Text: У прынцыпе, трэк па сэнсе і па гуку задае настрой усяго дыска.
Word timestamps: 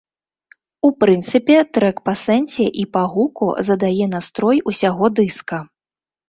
У 0.87 0.89
прынцыпе, 1.01 1.57
трэк 1.77 1.97
па 2.09 2.13
сэнсе 2.21 2.65
і 2.85 2.85
па 2.97 3.03
гуку 3.13 3.47
задае 3.69 4.09
настрой 4.15 4.57
усяго 4.73 5.05
дыска. 5.21 5.63